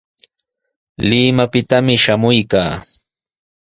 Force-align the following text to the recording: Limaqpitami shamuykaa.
Limaqpitami 1.09 1.95
shamuykaa. 2.03 2.73